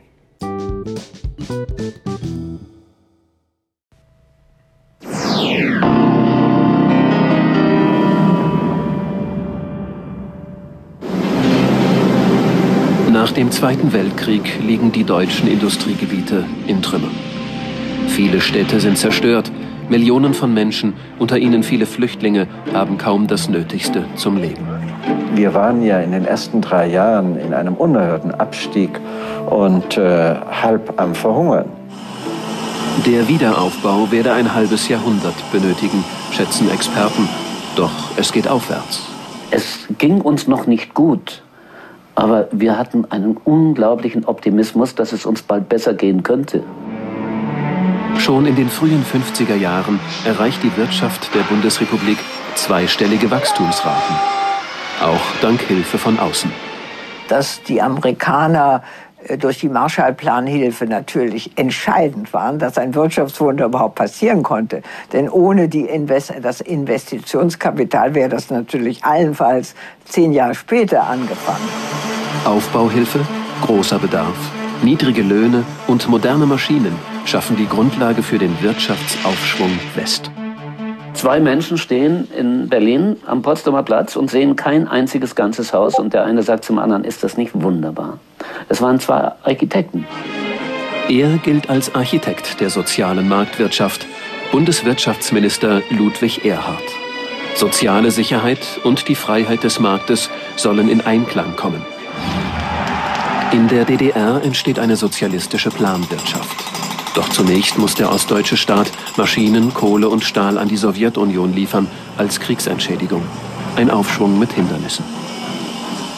Nach 13.12 13.31
dem 13.31 13.51
Zweiten 13.51 13.91
Weltkrieg 13.93 14.60
liegen 14.62 14.91
die 14.91 15.03
deutschen 15.03 15.49
Industriegebiete 15.49 16.45
in 16.67 16.81
Trümmern. 16.81 17.15
Viele 18.07 18.39
Städte 18.39 18.79
sind 18.79 18.97
zerstört, 18.97 19.51
Millionen 19.89 20.34
von 20.34 20.54
Menschen, 20.54 20.93
unter 21.19 21.38
ihnen 21.38 21.63
viele 21.63 21.86
Flüchtlinge, 21.86 22.47
haben 22.73 22.97
kaum 22.97 23.28
das 23.28 23.50
Nötigste 23.50 24.06
zum 24.15 24.38
Leben. 24.38 24.67
Wir 25.34 25.54
waren 25.54 25.84
ja 25.84 26.00
in 26.00 26.12
den 26.12 26.26
ersten 26.26 26.62
drei 26.62 26.88
Jahren 26.88 27.38
in 27.38 27.54
einem 27.54 27.76
unerhörten 27.76 28.32
Abstieg 28.32 28.89
und 29.50 29.97
äh, 29.97 30.36
halb 30.36 31.00
am 31.00 31.13
Verhungern. 31.15 31.65
Der 33.06 33.28
Wiederaufbau 33.28 34.12
werde 34.12 34.34
ein 34.34 34.54
halbes 34.54 34.89
Jahrhundert 34.89 35.36
benötigen, 35.52 36.04
schätzen 36.32 36.69
Experten. 36.71 37.30
Doch 37.76 37.91
es 38.17 38.32
geht 38.32 38.47
aufwärts. 38.47 39.04
Es 39.52 39.88
ging 39.97 40.19
uns 40.21 40.47
noch 40.47 40.65
nicht 40.65 40.93
gut, 40.95 41.43
aber 42.15 42.47
wir 42.52 42.78
hatten 42.78 43.06
einen 43.12 43.38
unglaublichen 43.38 44.26
Optimismus, 44.26 44.95
dass 44.95 45.13
es 45.13 45.26
uns 45.26 45.43
bald 45.43 45.69
besser 45.69 45.93
gehen 45.93 46.23
könnte. 46.23 46.63
Schon 48.19 48.45
in 48.45 48.56
den 48.56 48.69
frühen 48.69 49.06
50er 49.06 49.56
Jahren 49.56 49.99
erreicht 50.25 50.63
die 50.63 50.75
Wirtschaft 50.75 51.34
der 51.34 51.41
Bundesrepublik 51.41 52.17
zweistellige 52.56 53.30
Wachstumsraten. 53.32 54.15
Auch 55.01 55.41
dank 55.41 55.62
Hilfe 55.62 55.97
von 55.97 56.19
außen. 56.19 56.51
Dass 57.27 57.62
die 57.63 57.82
Amerikaner 57.82 58.84
äh, 59.27 59.38
durch 59.38 59.60
die 59.60 59.69
Marshallplanhilfe 59.69 60.86
natürlich 60.86 61.58
entscheidend 61.58 62.34
waren, 62.34 62.60
dass 62.60 62.77
ein 62.77 62.95
Wirtschaftswunder 62.95 63.65
überhaupt 63.65 63.95
passieren 63.95 64.43
konnte. 64.43 64.82
Denn 65.13 65.30
ohne 65.30 65.69
die 65.69 65.86
Invest 65.86 66.34
das 66.41 66.62
Investitionskapital 66.62 68.15
wäre 68.15 68.30
das 68.30 68.49
natürlich 68.49 69.03
allenfalls 69.06 69.75
zehn 70.06 70.34
Jahre 70.34 70.56
später 70.56 71.03
angefangen. 71.03 71.69
Aufbauhilfe, 72.45 73.19
großer 73.62 73.99
Bedarf, 73.99 74.36
niedrige 74.83 75.21
Löhne 75.21 75.63
und 75.87 76.07
moderne 76.09 76.45
Maschinen 76.45 76.95
schaffen 77.25 77.57
die 77.57 77.67
Grundlage 77.67 78.23
für 78.23 78.37
den 78.37 78.61
Wirtschaftsaufschwung 78.61 79.71
West. 79.95 80.31
Zwei 81.13 81.39
Menschen 81.39 81.77
stehen 81.77 82.27
in 82.37 82.69
Berlin 82.69 83.17
am 83.25 83.41
Potsdamer 83.41 83.81
Platz 83.81 84.15
und 84.15 84.29
sehen 84.29 84.55
kein 84.55 84.87
einziges 84.87 85.33
ganzes 85.33 85.73
Haus 85.73 85.97
und 85.97 86.13
der 86.13 86.23
eine 86.25 86.43
sagt 86.43 86.63
zum 86.63 86.77
anderen, 86.77 87.03
ist 87.03 87.23
das 87.23 87.37
nicht 87.37 87.51
wunderbar? 87.55 88.19
Es 88.69 88.81
waren 88.81 88.99
zwei 88.99 89.31
Architekten. 89.43 90.05
Er 91.09 91.37
gilt 91.37 91.69
als 91.69 91.95
Architekt 91.95 92.59
der 92.59 92.69
sozialen 92.69 93.27
Marktwirtschaft, 93.27 94.05
Bundeswirtschaftsminister 94.51 95.81
Ludwig 95.89 96.45
Erhard. 96.45 96.83
Soziale 97.55 98.11
Sicherheit 98.11 98.59
und 98.83 99.07
die 99.07 99.15
Freiheit 99.15 99.63
des 99.63 99.79
Marktes 99.79 100.29
sollen 100.55 100.87
in 100.89 101.01
Einklang 101.01 101.55
kommen. 101.55 101.81
In 103.51 103.67
der 103.69 103.86
DDR 103.86 104.41
entsteht 104.43 104.77
eine 104.77 104.97
sozialistische 104.97 105.69
Planwirtschaft. 105.69 106.65
Doch 107.15 107.29
zunächst 107.29 107.77
muss 107.77 107.95
der 107.95 108.12
ostdeutsche 108.12 108.57
Staat 108.57 108.91
Maschinen, 109.15 109.73
Kohle 109.73 110.10
und 110.10 110.23
Stahl 110.23 110.57
an 110.57 110.67
die 110.67 110.75
Sowjetunion 110.75 111.53
liefern 111.53 111.88
als 112.17 112.39
Kriegsentschädigung. 112.41 113.23
Ein 113.77 113.89
Aufschwung 113.89 114.38
mit 114.38 114.51
Hindernissen. 114.51 115.05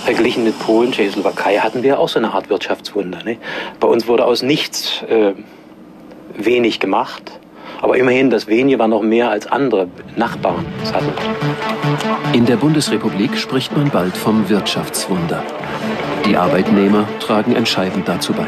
Verglichen 0.06 0.44
mit 0.44 0.58
Polen, 0.60 0.92
Tschechoslowakei 0.92 1.58
hatten 1.58 1.84
wir 1.84 2.00
auch 2.00 2.10
so 2.10 2.18
eine 2.18 2.34
Art 2.34 2.50
Wirtschaftswunder. 2.50 3.24
Ne? 3.24 3.38
Bei 3.80 3.88
uns 3.88 4.08
wurde 4.08 4.26
aus 4.26 4.42
nichts 4.42 5.04
äh, 5.04 5.34
wenig 6.36 6.80
gemacht. 6.80 7.40
Aber 7.82 7.96
immerhin, 7.96 8.30
das 8.30 8.48
Wenige 8.48 8.80
war 8.80 8.88
noch 8.88 9.04
mehr 9.04 9.30
als 9.30 9.48
andere 9.48 9.88
Nachbarn. 10.16 10.66
In 12.34 12.46
der 12.46 12.58
Bundesrepublik 12.58 13.38
spricht 13.38 13.76
man 13.78 13.90
bald 13.90 14.18
vom 14.18 14.50
Wirtschaftswunder. 14.50 15.44
Die 16.30 16.38
Arbeitnehmer 16.38 17.06
tragen 17.20 17.56
entscheidend 17.56 18.08
dazu 18.08 18.34
bei. 18.34 18.46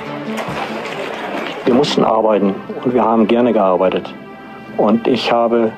Wir 1.65 1.74
mussten 1.74 2.04
arbeiten 2.04 2.54
und 2.84 2.94
wir 2.94 3.04
haben 3.04 3.28
gerne 3.28 3.54
gearbeitet. 3.54 4.13
Und 4.78 5.08
ich 5.08 5.32
habe 5.32 5.72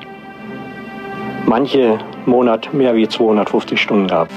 manche 1.46 1.96
Monat 2.26 2.74
mehr 2.74 2.94
wie 2.94 3.08
250 3.08 3.80
Stunden 3.80 4.08
gehabt. 4.08 4.30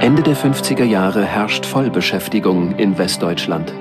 Ende 0.00 0.22
der 0.22 0.34
50er 0.34 0.84
Jahre 0.84 1.26
herrscht 1.26 1.66
Vollbeschäftigung 1.66 2.74
in 2.78 2.96
Westdeutschland. 2.96 3.74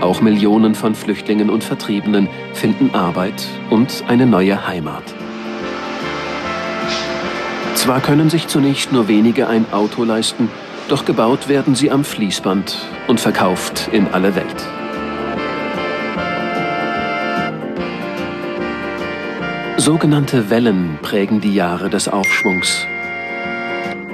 Auch 0.00 0.20
Millionen 0.20 0.74
von 0.74 0.96
Flüchtlingen 0.96 1.48
und 1.48 1.62
Vertriebenen 1.62 2.28
finden 2.54 2.92
Arbeit 2.92 3.46
und 3.70 4.02
eine 4.08 4.26
neue 4.26 4.66
Heimat. 4.66 5.04
Zwar 7.74 8.00
können 8.00 8.30
sich 8.30 8.48
zunächst 8.48 8.92
nur 8.92 9.06
wenige 9.06 9.46
ein 9.46 9.64
Auto 9.70 10.02
leisten, 10.02 10.50
doch 10.88 11.04
gebaut 11.04 11.48
werden 11.48 11.74
sie 11.74 11.90
am 11.90 12.04
Fließband 12.04 12.76
und 13.06 13.20
verkauft 13.20 13.88
in 13.92 14.08
alle 14.08 14.34
Welt. 14.34 14.66
Sogenannte 19.76 20.50
Wellen 20.50 20.98
prägen 21.02 21.40
die 21.40 21.54
Jahre 21.54 21.88
des 21.88 22.08
Aufschwungs. 22.08 22.86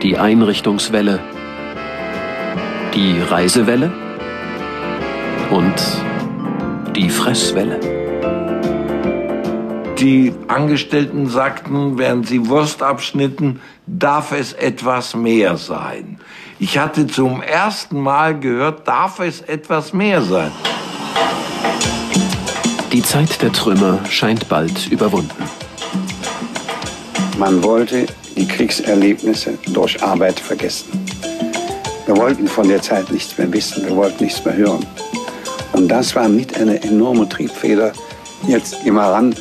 Die 0.03 0.19
Einrichtungswelle, 0.19 1.21
die 2.95 3.21
Reisewelle 3.21 3.93
und 5.51 5.75
die 6.95 7.09
Fresswelle. 7.09 7.81
Die 9.99 10.35
Angestellten 10.49 11.29
sagten, 11.29 11.99
während 11.99 12.27
sie 12.27 12.49
Wurst 12.49 12.83
abschnitten, 12.83 13.61
darf 13.87 14.33
es 14.33 14.53
etwas 14.53 15.15
mehr 15.15 15.57
sein. 15.57 16.19
Ich 16.61 16.79
hatte 16.79 17.07
zum 17.07 17.43
ersten 17.43 18.01
Mal 18.01 18.38
gehört, 18.38 18.87
darf 18.87 19.19
es 19.19 19.40
etwas 19.40 19.93
mehr 19.93 20.23
sein. 20.23 20.53
Die 22.93 23.03
Zeit 23.03 23.43
der 23.43 23.53
Trümmer 23.53 23.99
scheint 24.09 24.49
bald 24.49 24.87
überwunden. 24.88 25.43
Man 27.38 27.61
wollte 27.64 28.07
die 28.37 28.47
Kriegserlebnisse 28.47 29.59
durch 29.73 30.01
Arbeit 30.01 30.38
vergessen. 30.38 31.05
Wir 32.07 32.17
wollten 32.17 32.47
von 32.47 32.69
der 32.69 32.81
Zeit 32.81 33.11
nichts 33.11 33.37
mehr 33.37 33.53
wissen, 33.53 33.85
wir 33.87 33.97
wollten 33.97 34.23
nichts 34.23 34.45
mehr 34.45 34.55
hören. 34.55 34.87
Und 35.73 35.88
das 35.88 36.14
war 36.14 36.29
mit 36.29 36.57
einer 36.57 36.83
enormen 36.85 37.29
Triebfeder. 37.29 37.93
Jetzt 38.47 38.77
immer 38.85 39.07
ran, 39.07 39.35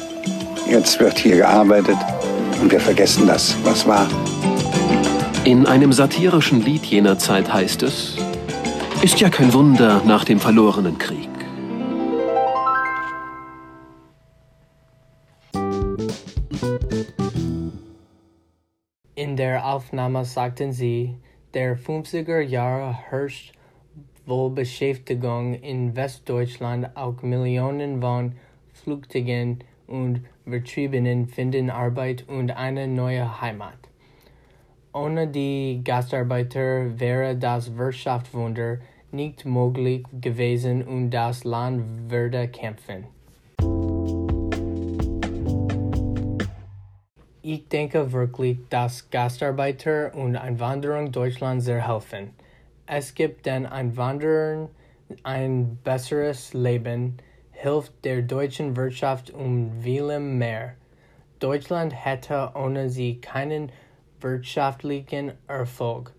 jetzt 0.68 1.00
wird 1.00 1.20
hier 1.20 1.36
gearbeitet 1.38 1.98
und 2.60 2.72
wir 2.72 2.80
vergessen 2.80 3.28
das, 3.28 3.56
was 3.64 3.86
war. 3.86 4.08
In 5.46 5.66
einem 5.66 5.92
satirischen 5.92 6.62
Lied 6.62 6.86
jener 6.86 7.18
Zeit 7.18 7.54
heißt 7.54 7.84
es, 7.84 8.16
ist 9.02 9.20
ja 9.20 9.30
kein 9.30 9.54
Wunder 9.54 10.02
nach 10.06 10.24
dem 10.24 10.40
verlorenen 10.40 10.98
Krieg. 10.98 11.30
In 19.16 19.36
der 19.36 19.66
Aufnahme 19.66 20.24
sagten 20.24 20.72
sie, 20.72 21.18
der 21.54 21.78
50er 21.78 22.40
Jahre 22.40 22.94
herrscht 22.94 23.52
Wohlbeschäftigung 24.26 25.56
in 25.56 25.94
Westdeutschland 25.98 26.96
auch 26.96 27.22
Millionen 27.22 28.00
von 28.00 28.32
Flüchtlingen 28.72 29.60
und 29.88 30.22
Vertriebenen 30.48 31.28
finden 31.28 31.70
Arbeit 31.70 32.24
und 32.30 32.52
eine 32.52 32.88
neue 32.88 33.42
Heimat. 33.42 33.93
Ohne 34.96 35.28
die 35.28 35.82
Gastarbeiter 35.84 37.00
wäre 37.00 37.36
das 37.36 37.76
Wirtschaftswunder 37.76 38.78
nicht 39.12 39.44
möglich 39.44 40.06
gewesen 40.22 40.84
und 40.84 41.10
das 41.10 41.44
Land 41.44 42.12
würde 42.12 42.48
kämpfen. 42.48 43.06
Ich 47.42 47.68
denke 47.70 48.12
wirklich, 48.12 48.60
dass 48.70 49.10
Gastarbeiter 49.10 50.14
und 50.14 50.36
Einwanderung 50.36 51.12
Deutschland 51.12 51.64
sehr 51.64 51.88
helfen. 51.88 52.30
Es 52.86 53.16
gibt 53.16 53.48
den 53.48 53.66
Einwanderern 53.66 54.70
ein 55.24 55.80
besseres 55.84 56.54
Leben, 56.54 57.18
hilft 57.52 58.06
der 58.06 58.22
deutschen 58.22 58.76
Wirtschaft 58.78 59.32
um 59.32 59.72
vielem 59.82 60.38
mehr. 60.38 60.76
Deutschland 61.40 61.94
hätte 61.94 62.52
ohne 62.54 62.90
sie 62.90 63.20
keinen 63.20 63.72
wirtschaftlichen 64.24 65.34
Erfolg. 65.48 66.14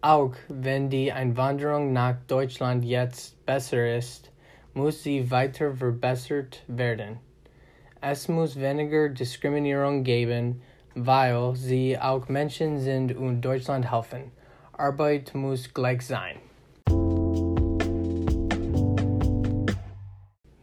Auch 0.00 0.34
wenn 0.48 0.90
die 0.90 1.12
Einwanderung 1.12 1.92
nach 1.92 2.16
Deutschland 2.26 2.84
jetzt 2.84 3.44
besser 3.46 3.96
ist, 3.96 4.30
muss 4.74 5.02
sie 5.02 5.30
weiter 5.30 5.74
verbessert 5.74 6.62
werden. 6.66 7.18
Es 8.00 8.28
muss 8.28 8.60
weniger 8.60 9.08
Diskriminierung 9.08 10.04
geben, 10.04 10.62
weil 10.94 11.56
sie 11.56 11.98
auch 11.98 12.28
Menschen 12.28 12.78
sind 12.78 13.16
und 13.16 13.40
Deutschland 13.40 13.90
helfen. 13.90 14.30
Arbeit 14.72 15.34
muss 15.34 15.72
gleich 15.72 16.02
sein. 16.02 16.36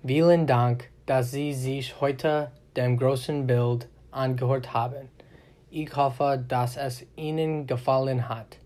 Vielen 0.05 0.45
Dank, 0.45 0.89
dass 1.05 1.31
Sie 1.31 1.53
sich 1.53 2.01
heute 2.01 2.51
dem 2.75 2.97
großen 2.97 3.47
Bild 3.47 3.87
angehört 4.11 4.73
haben. 4.73 5.09
Ich 5.73 5.95
hoffe, 5.95 6.43
dass 6.49 6.75
es 6.75 7.05
Ihnen 7.15 7.65
gefallen 7.65 8.27
hat. 8.27 8.57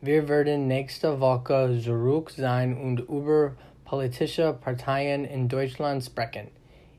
Wir 0.00 0.28
werden 0.28 0.66
nächste 0.66 1.20
Woche 1.20 1.78
zurück 1.80 2.32
sein 2.32 2.76
und 2.76 2.98
über 2.98 3.52
politische 3.84 4.52
Parteien 4.54 5.24
in 5.24 5.48
Deutschland 5.48 6.02
sprechen. 6.02 6.48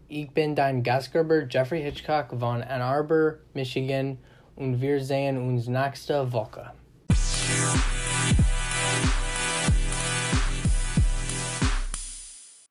Ich 0.07 0.31
bin 0.31 0.55
dein 0.55 0.81
Gastgeber 0.81 1.43
Jeffrey 1.49 1.81
Hitchcock 1.81 2.29
von 2.39 2.63
Ann 2.63 2.81
Arbor, 2.81 3.33
Michigan 3.53 4.17
und 4.55 4.79
wir 4.79 5.03
sehen 5.03 5.37
uns 5.37 5.67
nächste 5.67 6.31
Woche. 6.31 6.71